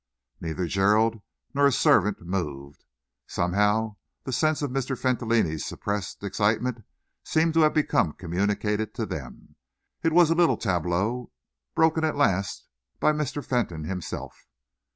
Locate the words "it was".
10.01-10.31